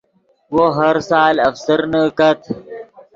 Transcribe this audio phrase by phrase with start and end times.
[0.53, 2.39] وو ہر سال افسرنے کت